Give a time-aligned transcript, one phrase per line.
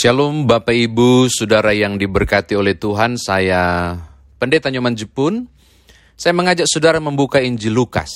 [0.00, 3.92] Shalom Bapak Ibu, Saudara yang diberkati oleh Tuhan, saya
[4.40, 5.44] Pendeta Nyoman Jepun.
[6.16, 8.08] Saya mengajak Saudara membuka Injil Lukas.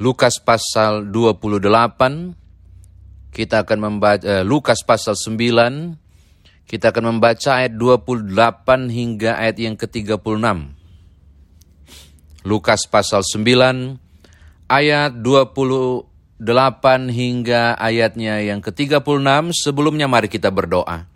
[0.00, 2.32] Lukas pasal 28,
[3.36, 9.76] kita akan membaca eh, Lukas pasal 9, kita akan membaca ayat 28 hingga ayat yang
[9.76, 10.16] ke-36.
[12.48, 16.07] Lukas pasal 9 ayat 28
[17.10, 19.02] hingga ayatnya yang ke-36.
[19.58, 21.10] Sebelumnya mari kita berdoa.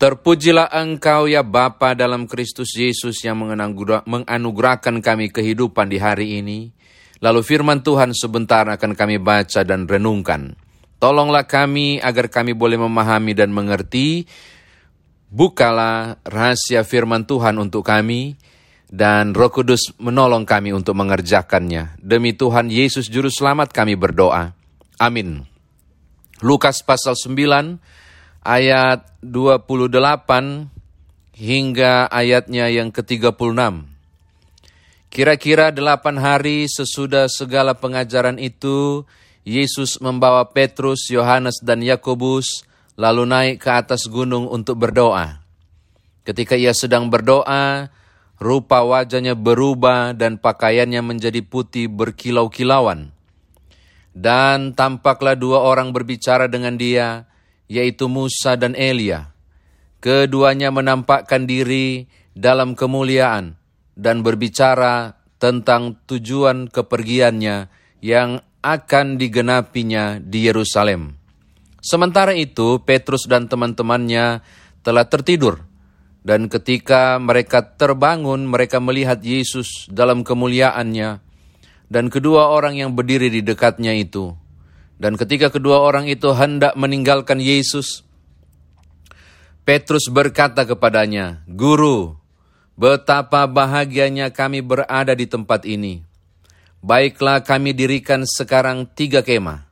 [0.00, 3.36] Terpujilah engkau ya Bapa dalam Kristus Yesus yang
[4.08, 6.72] menganugerahkan kami kehidupan di hari ini.
[7.20, 10.56] Lalu firman Tuhan sebentar akan kami baca dan renungkan.
[10.96, 14.24] Tolonglah kami agar kami boleh memahami dan mengerti.
[15.28, 18.40] Bukalah rahasia firman Tuhan untuk kami
[18.90, 21.94] dan Roh Kudus menolong kami untuk mengerjakannya.
[22.02, 24.50] Demi Tuhan Yesus Juru Selamat kami berdoa.
[24.98, 25.46] Amin.
[26.42, 27.78] Lukas pasal 9
[28.42, 29.94] ayat 28
[31.38, 33.86] hingga ayatnya yang ke-36.
[35.10, 39.06] Kira-kira delapan hari sesudah segala pengajaran itu,
[39.46, 42.66] Yesus membawa Petrus, Yohanes, dan Yakobus
[42.98, 45.40] lalu naik ke atas gunung untuk berdoa.
[46.22, 47.88] Ketika ia sedang berdoa,
[48.40, 53.12] Rupa wajahnya berubah dan pakaiannya menjadi putih berkilau-kilauan.
[54.16, 57.28] Dan tampaklah dua orang berbicara dengan dia,
[57.68, 59.36] yaitu Musa dan Elia.
[60.00, 63.60] Keduanya menampakkan diri dalam kemuliaan
[63.92, 67.68] dan berbicara tentang tujuan kepergiannya
[68.00, 71.12] yang akan digenapinya di Yerusalem.
[71.84, 74.40] Sementara itu, Petrus dan teman-temannya
[74.80, 75.69] telah tertidur
[76.20, 81.16] dan ketika mereka terbangun, mereka melihat Yesus dalam kemuliaannya,
[81.88, 84.36] dan kedua orang yang berdiri di dekatnya itu.
[85.00, 88.04] Dan ketika kedua orang itu hendak meninggalkan Yesus,
[89.64, 92.20] Petrus berkata kepadanya, Guru,
[92.76, 96.04] betapa bahagianya kami berada di tempat ini.
[96.84, 99.64] Baiklah kami dirikan sekarang tiga kemah.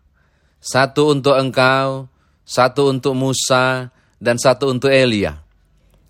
[0.65, 2.09] Satu untuk engkau,
[2.49, 5.48] satu untuk Musa, dan satu untuk Elia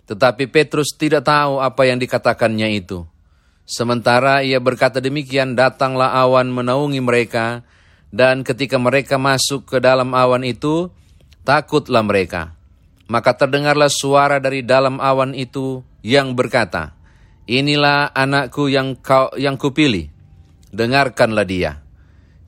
[0.08, 3.04] tetapi Petrus tidak tahu apa yang dikatakannya itu.
[3.68, 7.60] Sementara ia berkata demikian, datanglah awan menaungi mereka,
[8.08, 10.88] dan ketika mereka masuk ke dalam awan itu,
[11.44, 12.56] takutlah mereka.
[13.12, 16.96] Maka terdengarlah suara dari dalam awan itu yang berkata,
[17.48, 20.08] Inilah anakku yang kau yang kupilih,
[20.72, 21.84] dengarkanlah dia.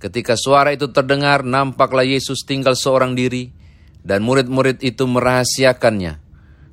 [0.00, 3.52] Ketika suara itu terdengar, nampaklah Yesus tinggal seorang diri,
[4.00, 6.29] dan murid-murid itu merahasiakannya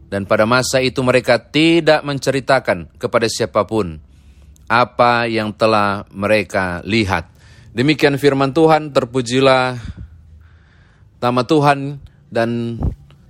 [0.08, 4.00] dan pada masa itu mereka tidak menceritakan kepada siapa pun
[4.68, 7.32] apa yang telah mereka lihat.
[7.72, 9.80] Demikian firman Tuhan, terpujilah
[11.24, 12.82] nama Tuhan dan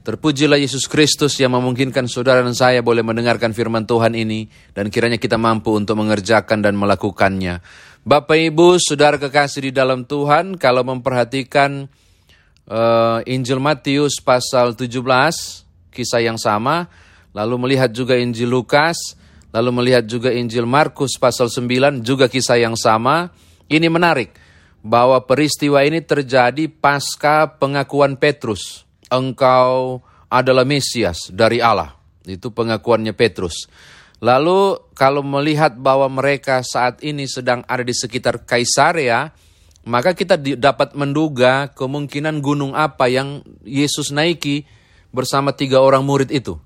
[0.07, 5.19] terpujilah Yesus Kristus yang memungkinkan saudara dan saya boleh mendengarkan firman Tuhan ini dan kiranya
[5.19, 7.59] kita mampu untuk mengerjakan dan melakukannya.
[8.07, 11.91] Bapak Ibu, saudara kekasih di dalam Tuhan, kalau memperhatikan
[12.71, 16.89] uh, Injil Matius pasal 17 kisah yang sama,
[17.31, 19.17] lalu melihat juga Injil Lukas,
[19.51, 23.31] lalu melihat juga Injil Markus pasal 9, juga kisah yang sama.
[23.67, 24.31] Ini menarik,
[24.87, 28.87] bahwa peristiwa ini terjadi pasca pengakuan Petrus.
[29.11, 31.95] Engkau adalah Mesias dari Allah.
[32.27, 33.67] Itu pengakuannya Petrus.
[34.19, 39.29] Lalu kalau melihat bahwa mereka saat ini sedang ada di sekitar Kaisarea,
[39.87, 44.67] maka kita dapat menduga kemungkinan gunung apa yang Yesus naiki
[45.17, 46.61] bersama tiga orang murid itu.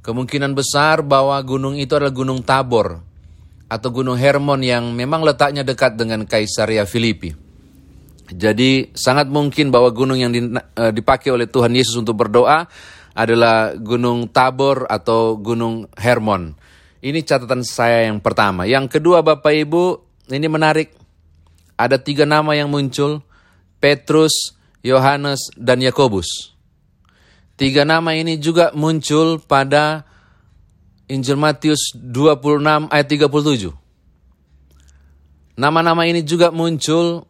[0.00, 3.04] Kemungkinan besar bahwa gunung itu adalah Gunung Tabor
[3.68, 7.36] atau Gunung Hermon yang memang letaknya dekat dengan Kaisaria Filipi.
[8.28, 12.64] Jadi sangat mungkin bahwa gunung yang eh, dipakai oleh Tuhan Yesus untuk berdoa
[13.16, 16.56] adalah Gunung Tabor atau Gunung Hermon.
[17.04, 18.64] Ini catatan saya yang pertama.
[18.64, 19.84] Yang kedua Bapak Ibu,
[20.32, 20.94] ini menarik.
[21.78, 23.22] Ada tiga nama yang muncul,
[23.78, 26.57] Petrus, Yohanes, dan Yakobus.
[27.58, 30.06] Tiga nama ini juga muncul pada
[31.10, 33.74] Injil Matius 26 ayat 37.
[35.58, 37.26] Nama-nama ini juga muncul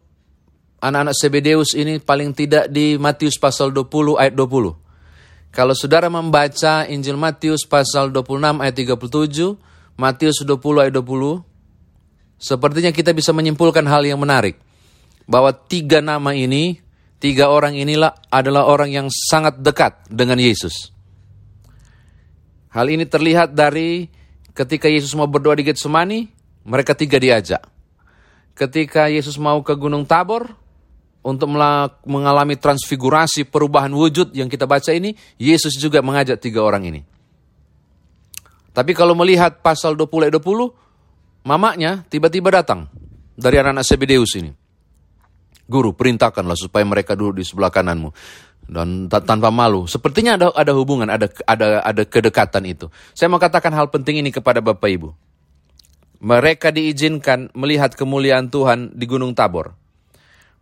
[0.85, 4.77] anak-anak Sebedeus ini paling tidak di Matius pasal 20 ayat 20.
[5.49, 9.57] Kalau saudara membaca Injil Matius pasal 26 ayat 37,
[9.97, 11.41] Matius 20 ayat 20,
[12.37, 14.61] sepertinya kita bisa menyimpulkan hal yang menarik.
[15.25, 16.85] Bahwa tiga nama ini
[17.19, 20.95] Tiga orang inilah adalah orang yang sangat dekat dengan Yesus.
[22.71, 24.07] Hal ini terlihat dari
[24.55, 26.31] ketika Yesus mau berdoa di Getsemani,
[26.63, 27.59] mereka tiga diajak.
[28.55, 30.47] Ketika Yesus mau ke Gunung Tabor,
[31.19, 31.51] untuk
[32.07, 37.01] mengalami transfigurasi perubahan wujud yang kita baca ini, Yesus juga mengajak tiga orang ini.
[38.71, 40.71] Tapi kalau melihat pasal 20 ayat 20,
[41.43, 42.87] mamanya tiba-tiba datang
[43.35, 44.55] dari anak-anak Sebedeus ini.
[45.69, 48.09] Guru, perintahkanlah supaya mereka duduk di sebelah kananmu
[48.69, 49.89] dan tanpa malu.
[49.89, 52.87] Sepertinya ada ada hubungan, ada ada ada kedekatan itu.
[53.17, 55.09] Saya mau katakan hal penting ini kepada Bapak Ibu.
[56.19, 59.73] Mereka diizinkan melihat kemuliaan Tuhan di Gunung Tabor.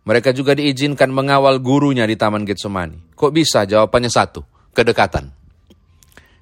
[0.08, 3.12] Mereka juga diizinkan mengawal gurunya di Taman Getsemani.
[3.12, 3.68] Kok bisa?
[3.68, 4.40] Jawabannya satu,
[4.72, 5.28] kedekatan.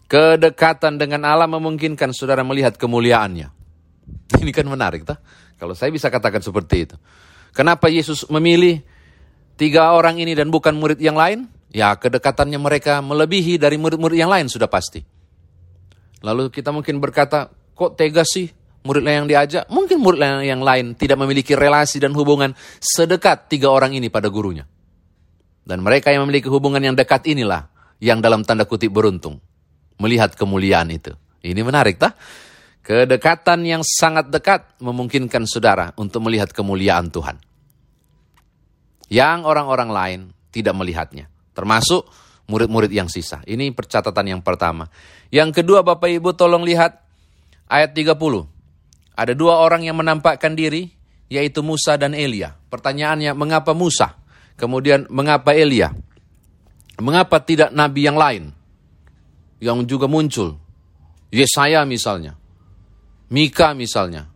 [0.06, 3.50] Kedekatan dengan Allah memungkinkan saudara melihat kemuliaannya.
[4.42, 5.18] Ini kan menarik, tak?
[5.58, 6.96] Kalau saya bisa katakan seperti itu.
[7.56, 8.84] Kenapa Yesus memilih
[9.56, 11.48] tiga orang ini dan bukan murid yang lain?
[11.72, 15.00] Ya, kedekatannya mereka melebihi dari murid-murid yang lain sudah pasti.
[16.20, 18.52] Lalu kita mungkin berkata, kok tega sih
[18.84, 19.64] murid yang diajak?
[19.72, 24.68] Mungkin murid yang lain tidak memiliki relasi dan hubungan sedekat tiga orang ini pada gurunya.
[25.64, 27.72] Dan mereka yang memiliki hubungan yang dekat inilah
[28.04, 29.40] yang dalam tanda kutip beruntung.
[29.96, 31.16] Melihat kemuliaan itu.
[31.40, 32.20] Ini menarik, tak?
[32.86, 37.34] Kedekatan yang sangat dekat memungkinkan saudara untuk melihat kemuliaan Tuhan.
[39.10, 40.20] Yang orang-orang lain
[40.54, 41.26] tidak melihatnya.
[41.50, 42.06] Termasuk
[42.46, 43.42] murid-murid yang sisa.
[43.42, 44.86] Ini percatatan yang pertama.
[45.34, 47.02] Yang kedua Bapak Ibu tolong lihat
[47.66, 48.14] ayat 30.
[49.18, 50.86] Ada dua orang yang menampakkan diri,
[51.26, 52.54] yaitu Musa dan Elia.
[52.70, 54.14] Pertanyaannya, mengapa Musa?
[54.54, 55.90] Kemudian, mengapa Elia?
[57.02, 58.54] Mengapa tidak nabi yang lain
[59.58, 60.54] yang juga muncul?
[61.34, 62.45] Yesaya misalnya.
[63.30, 64.30] Mika misalnya.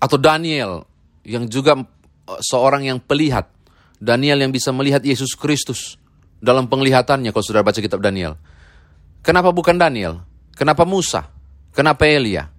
[0.00, 0.84] Atau Daniel
[1.24, 3.50] yang juga eh, seorang yang pelihat.
[4.04, 5.96] Daniel yang bisa melihat Yesus Kristus
[6.44, 8.36] dalam penglihatannya kalau sudah baca kitab Daniel.
[9.24, 10.20] Kenapa bukan Daniel?
[10.52, 11.32] Kenapa Musa?
[11.72, 12.52] Kenapa Elia?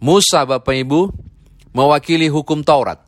[0.00, 1.12] Musa Bapak Ibu
[1.76, 3.04] mewakili hukum Taurat.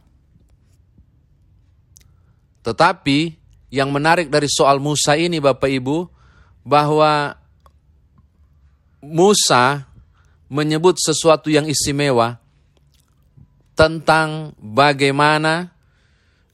[2.63, 3.35] Tetapi
[3.73, 6.07] yang menarik dari soal Musa ini Bapak Ibu
[6.63, 7.35] bahwa
[9.03, 9.89] Musa
[10.53, 12.37] menyebut sesuatu yang istimewa
[13.73, 15.73] tentang bagaimana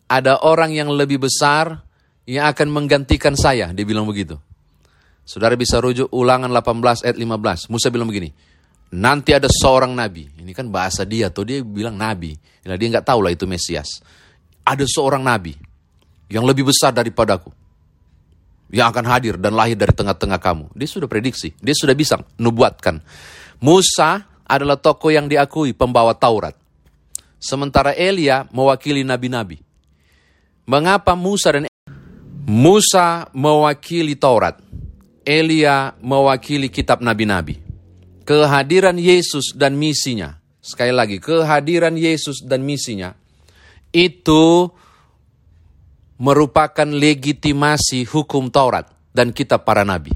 [0.06, 1.82] ada orang yang lebih besar
[2.30, 4.38] yang akan menggantikan saya, dia bilang begitu.
[5.26, 7.68] Saudara bisa rujuk ulangan 18 ayat 15.
[7.68, 8.32] Musa bilang begini,
[8.94, 10.24] nanti ada seorang nabi.
[10.40, 12.32] Ini kan bahasa dia tuh, dia bilang nabi.
[12.64, 14.00] Nah, dia nggak tahu lah itu Mesias.
[14.64, 15.56] Ada seorang nabi
[16.32, 17.52] yang lebih besar daripadaku.
[18.68, 20.68] Yang akan hadir dan lahir dari tengah-tengah kamu.
[20.76, 23.00] Dia sudah prediksi, dia sudah bisa nubuatkan.
[23.58, 26.54] Musa adalah tokoh yang diakui pembawa Taurat.
[27.38, 29.62] Sementara Elia mewakili nabi-nabi.
[30.66, 31.66] Mengapa Musa dan
[32.46, 34.58] Musa mewakili Taurat?
[35.26, 37.60] Elia mewakili kitab nabi-nabi.
[38.24, 43.16] Kehadiran Yesus dan misinya, sekali lagi, kehadiran Yesus dan misinya
[43.92, 44.68] itu
[46.20, 50.12] merupakan legitimasi hukum Taurat dan kitab para nabi.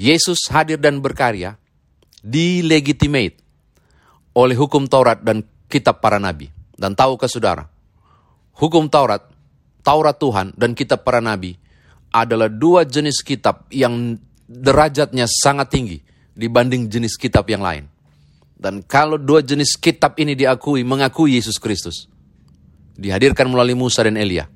[0.00, 1.60] Yesus hadir dan berkarya
[2.22, 3.36] dilegitimate
[4.32, 6.48] oleh hukum Taurat dan kitab para nabi.
[6.72, 7.68] Dan tahu ke saudara,
[8.56, 9.22] hukum Taurat,
[9.82, 11.58] Taurat Tuhan dan kitab para nabi
[12.14, 15.98] adalah dua jenis kitab yang derajatnya sangat tinggi
[16.32, 17.88] dibanding jenis kitab yang lain.
[18.62, 22.06] Dan kalau dua jenis kitab ini diakui, mengakui Yesus Kristus,
[22.94, 24.46] dihadirkan melalui Musa dan Elia,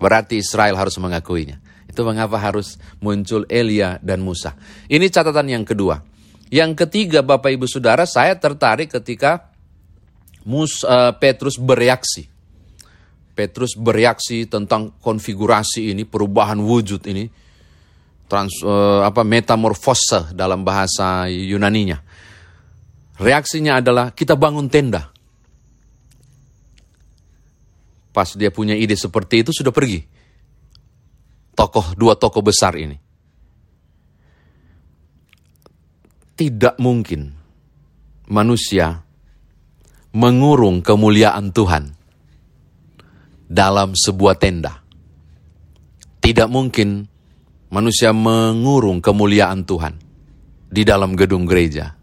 [0.00, 1.60] berarti Israel harus mengakuinya.
[1.84, 4.56] Itu mengapa harus muncul Elia dan Musa.
[4.88, 6.00] Ini catatan yang kedua.
[6.52, 9.48] Yang ketiga, Bapak Ibu Saudara, saya tertarik ketika
[10.44, 12.28] Mus, uh, Petrus bereaksi.
[13.32, 17.24] Petrus bereaksi tentang konfigurasi ini, perubahan wujud ini,
[18.28, 22.04] trans, uh, apa metamorfose dalam bahasa Yunaninya.
[23.16, 25.08] Reaksinya adalah kita bangun tenda.
[28.12, 30.04] Pas dia punya ide seperti itu sudah pergi.
[31.56, 33.11] Tokoh dua tokoh besar ini.
[36.42, 37.38] Tidak mungkin
[38.26, 39.06] manusia
[40.10, 41.94] mengurung kemuliaan Tuhan
[43.46, 44.82] dalam sebuah tenda.
[46.18, 47.06] Tidak mungkin
[47.70, 49.94] manusia mengurung kemuliaan Tuhan
[50.66, 51.94] di dalam gedung gereja.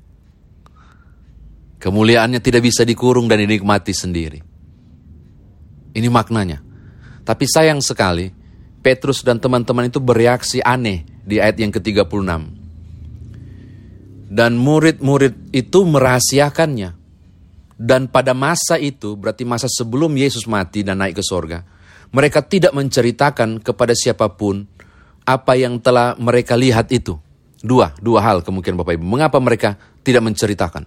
[1.84, 4.39] Kemuliaannya tidak bisa dikurung dan dinikmati sendiri.
[6.00, 6.63] Ini maknanya.
[7.27, 8.31] Tapi sayang sekali,
[8.79, 12.59] Petrus dan teman-teman itu bereaksi aneh di ayat yang ke-36
[14.29, 16.95] dan murid-murid itu merahasiakannya.
[17.79, 21.65] Dan pada masa itu, berarti masa sebelum Yesus mati dan naik ke sorga,
[22.13, 24.67] mereka tidak menceritakan kepada siapa pun
[25.25, 27.17] apa yang telah mereka lihat itu.
[27.59, 29.03] Dua, dua hal kemungkinan Bapak Ibu.
[29.03, 30.83] Mengapa mereka tidak menceritakan?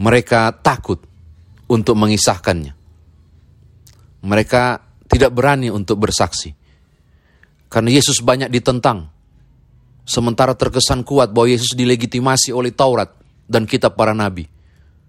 [0.00, 1.02] Mereka takut
[1.70, 2.72] untuk mengisahkannya.
[4.24, 4.62] Mereka
[5.10, 6.54] tidak berani untuk bersaksi.
[7.70, 9.10] Karena Yesus banyak ditentang.
[10.10, 13.14] Sementara terkesan kuat bahwa Yesus dilegitimasi oleh Taurat
[13.46, 14.50] dan kitab para nabi.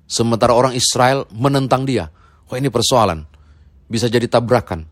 [0.05, 2.13] Sementara orang Israel menentang dia.
[2.45, 3.25] Wah ini persoalan.
[3.89, 4.85] Bisa jadi tabrakan.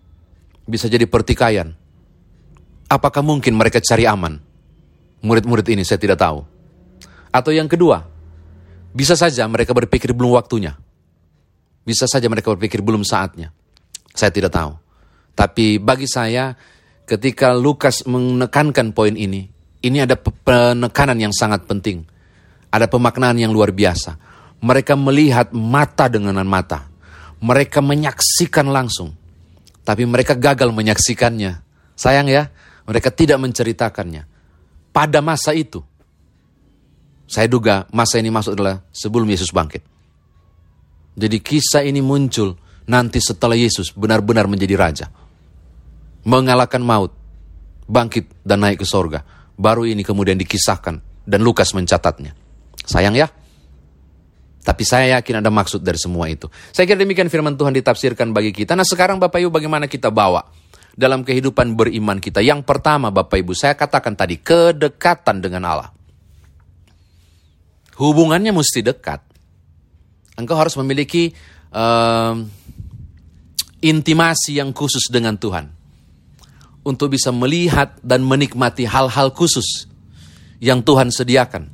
[0.66, 1.78] Bisa jadi pertikaian.
[2.90, 4.42] Apakah mungkin mereka cari aman?
[5.22, 6.42] Murid-murid ini saya tidak tahu.
[7.30, 8.02] Atau yang kedua,
[8.90, 10.74] bisa saja mereka berpikir belum waktunya.
[11.86, 13.54] Bisa saja mereka berpikir belum saatnya.
[14.18, 14.74] Saya tidak tahu.
[15.38, 16.58] Tapi bagi saya,
[17.06, 22.04] ketika Lukas menekankan poin ini, ini ada penekanan yang sangat penting.
[22.70, 24.20] Ada pemaknaan yang luar biasa.
[24.60, 26.86] Mereka melihat mata dengan mata.
[27.40, 29.16] Mereka menyaksikan langsung.
[29.88, 31.64] Tapi mereka gagal menyaksikannya.
[31.96, 32.52] Sayang ya,
[32.84, 34.28] mereka tidak menceritakannya.
[34.92, 35.80] Pada masa itu,
[37.30, 39.86] saya duga masa ini masuk adalah sebelum Yesus bangkit.
[41.16, 42.58] Jadi kisah ini muncul
[42.90, 45.08] nanti setelah Yesus benar-benar menjadi raja.
[46.26, 47.14] Mengalahkan maut,
[47.88, 49.39] bangkit dan naik ke sorga.
[49.60, 52.32] Baru ini kemudian dikisahkan dan Lukas mencatatnya.
[52.88, 53.28] Sayang ya.
[54.64, 56.48] Tapi saya yakin ada maksud dari semua itu.
[56.72, 58.80] Saya kira demikian firman Tuhan ditafsirkan bagi kita.
[58.80, 60.48] Nah sekarang Bapak Ibu bagaimana kita bawa
[60.96, 62.40] dalam kehidupan beriman kita.
[62.40, 65.90] Yang pertama Bapak Ibu saya katakan tadi kedekatan dengan Allah.
[68.00, 69.20] Hubungannya mesti dekat
[70.40, 71.36] engkau harus memiliki
[71.76, 72.36] uh,
[73.84, 75.79] intimasi yang khusus dengan Tuhan.
[76.84, 79.86] Untuk bisa melihat dan menikmati hal-hal khusus
[80.64, 81.68] yang Tuhan sediakan.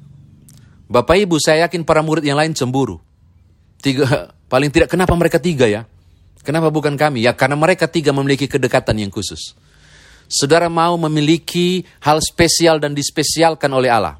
[0.86, 3.02] Bapak Ibu, saya yakin para murid yang lain cemburu.
[3.82, 5.86] Tiga, paling tidak kenapa mereka tiga ya?
[6.46, 7.26] Kenapa bukan kami?
[7.26, 9.58] Ya karena mereka tiga memiliki kedekatan yang khusus.
[10.30, 14.18] Saudara mau memiliki hal spesial dan dispesialkan oleh Allah.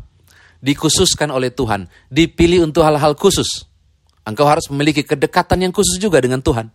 [0.62, 1.86] Dikhususkan oleh Tuhan.
[2.10, 3.70] Dipilih untuk hal-hal khusus.
[4.26, 6.74] Engkau harus memiliki kedekatan yang khusus juga dengan Tuhan.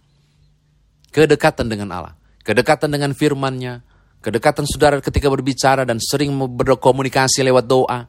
[1.10, 2.14] Kedekatan dengan Allah.
[2.46, 3.82] Kedekatan dengan firman-Nya.
[4.20, 8.04] Kedekatan saudara ketika berbicara dan sering berkomunikasi lewat doa.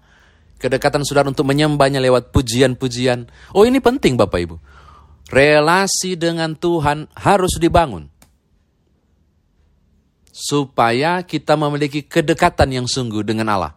[0.59, 3.31] Kedekatan saudara untuk menyembahnya lewat pujian-pujian.
[3.55, 4.55] Oh ini penting Bapak Ibu.
[5.31, 8.11] Relasi dengan Tuhan harus dibangun.
[10.35, 13.73] Supaya kita memiliki kedekatan yang sungguh dengan Allah.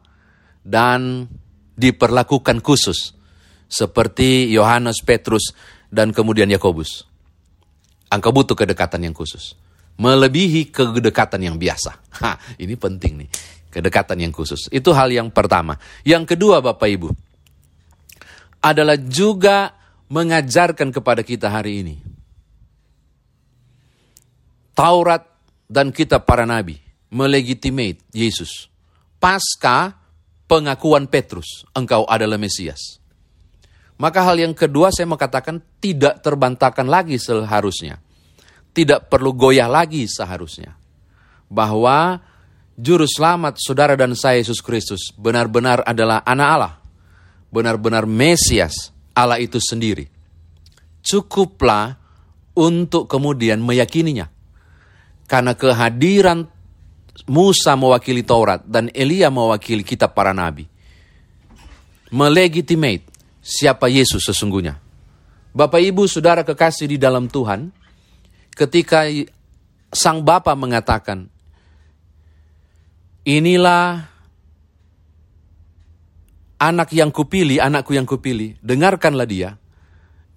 [0.66, 1.30] Dan
[1.78, 3.14] diperlakukan khusus
[3.70, 5.54] seperti Yohanes, Petrus,
[5.90, 7.06] dan kemudian Yakobus.
[8.10, 9.54] Engkau butuh kedekatan yang khusus.
[9.94, 11.92] Melebihi kedekatan yang biasa.
[12.22, 13.30] Ha, ini penting nih.
[13.70, 14.70] Kedekatan yang khusus.
[14.70, 15.78] Itu hal yang pertama.
[16.06, 17.08] Yang kedua Bapak Ibu.
[18.64, 19.74] Adalah juga
[20.10, 21.96] mengajarkan kepada kita hari ini.
[24.74, 25.22] Taurat
[25.70, 26.84] dan kitab para nabi
[27.14, 28.66] melegitimate Yesus.
[29.22, 29.94] Pasca
[30.50, 32.98] pengakuan Petrus, engkau adalah Mesias.
[33.94, 38.02] Maka hal yang kedua saya mau katakan tidak terbantahkan lagi seharusnya.
[38.74, 40.74] Tidak perlu goyah lagi seharusnya.
[41.46, 42.18] Bahwa
[42.74, 46.74] juru selamat saudara dan saya Yesus Kristus benar-benar adalah anak Allah.
[47.54, 50.10] Benar-benar Mesias Allah itu sendiri.
[51.06, 51.94] Cukuplah
[52.58, 54.26] untuk kemudian meyakininya.
[55.30, 56.50] Karena kehadiran
[57.30, 60.66] Musa mewakili Taurat dan Elia mewakili kitab para nabi.
[62.10, 63.06] Melegitimate
[63.38, 64.82] siapa Yesus sesungguhnya.
[65.54, 67.70] Bapak Ibu Saudara kekasih di dalam Tuhan,
[68.54, 69.06] ketika
[69.90, 71.30] sang Bapa mengatakan,
[73.26, 74.06] inilah
[76.58, 79.50] anak yang kupilih, anakku yang kupilih, dengarkanlah dia.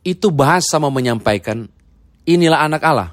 [0.02, 1.70] Itu bahasa mau menyampaikan,
[2.26, 3.10] inilah anak Allah.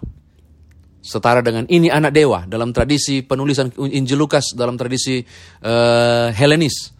[1.04, 6.96] Setara dengan ini anak dewa dalam tradisi penulisan Injil Lukas dalam tradisi uh, Helenis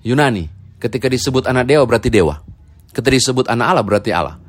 [0.00, 0.48] Yunani.
[0.80, 2.40] Ketika disebut anak dewa berarti dewa.
[2.88, 4.40] Ketika disebut anak Allah berarti Allah.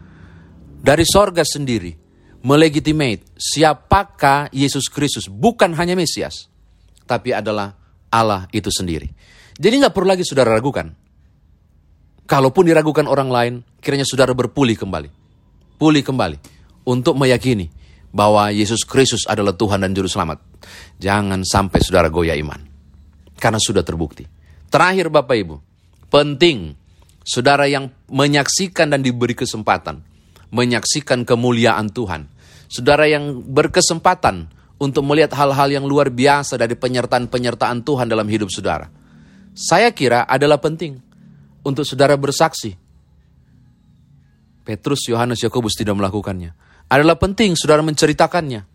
[0.80, 2.05] Dari sorga sendiri
[2.46, 5.25] melegitimate siapakah Yesus Kristus.
[5.25, 6.46] Bukan hanya Mesias.
[7.10, 7.74] Tapi adalah
[8.14, 9.10] Allah itu sendiri.
[9.58, 10.94] Jadi nggak perlu lagi saudara ragukan.
[12.25, 15.10] Kalaupun diragukan orang lain, kiranya saudara berpulih kembali.
[15.78, 16.38] Pulih kembali.
[16.86, 17.70] Untuk meyakini
[18.14, 20.42] bahwa Yesus Kristus adalah Tuhan dan Juru Selamat.
[21.02, 22.62] Jangan sampai saudara goyah iman.
[23.38, 24.25] Karena sudah terbukti.
[24.70, 25.56] Terakhir Bapak Ibu,
[26.10, 26.78] Penting,
[27.25, 30.00] saudara yang menyaksikan dan diberi kesempatan,
[30.54, 32.32] menyaksikan kemuliaan Tuhan.
[32.65, 38.91] Saudara yang berkesempatan untuk melihat hal-hal yang luar biasa dari penyertaan-penyertaan Tuhan dalam hidup saudara.
[39.55, 41.00] Saya kira adalah penting
[41.63, 42.75] untuk saudara bersaksi.
[44.65, 46.57] Petrus, Yohanes, Yakobus tidak melakukannya.
[46.89, 48.65] Adalah penting saudara menceritakannya,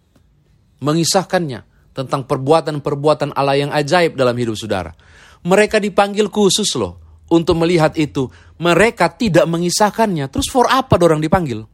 [0.80, 1.60] mengisahkannya
[1.92, 4.94] tentang perbuatan-perbuatan Allah yang ajaib dalam hidup saudara.
[5.42, 8.30] Mereka dipanggil khusus loh untuk melihat itu.
[8.58, 10.30] Mereka tidak mengisahkannya.
[10.30, 11.66] Terus for apa orang dipanggil?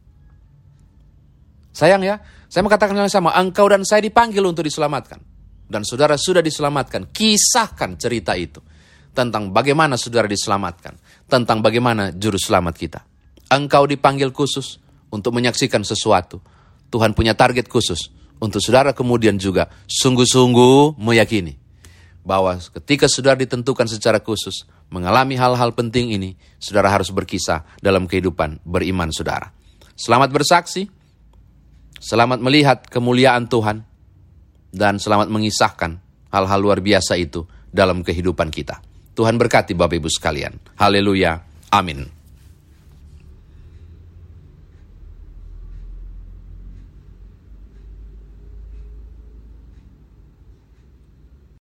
[1.77, 2.17] Sayang ya,
[2.49, 5.21] saya mengatakan yang sama, engkau dan saya dipanggil untuk diselamatkan.
[5.69, 8.57] Dan saudara sudah diselamatkan, kisahkan cerita itu.
[9.13, 10.97] Tentang bagaimana saudara diselamatkan.
[11.29, 13.05] Tentang bagaimana juru selamat kita.
[13.53, 14.81] Engkau dipanggil khusus
[15.13, 16.41] untuk menyaksikan sesuatu.
[16.89, 18.09] Tuhan punya target khusus
[18.41, 21.61] untuk saudara kemudian juga sungguh-sungguh meyakini
[22.25, 28.65] bahwa ketika saudara ditentukan secara khusus mengalami hal-hal penting ini, saudara harus berkisah dalam kehidupan
[28.65, 29.53] beriman saudara.
[29.95, 30.91] Selamat bersaksi,
[32.01, 33.85] selamat melihat kemuliaan Tuhan,
[34.73, 35.97] dan selamat mengisahkan
[36.33, 38.81] hal-hal luar biasa itu dalam kehidupan kita.
[39.17, 40.53] Tuhan berkati Bapak Ibu sekalian.
[40.77, 41.41] Haleluya.
[41.73, 42.16] Amin.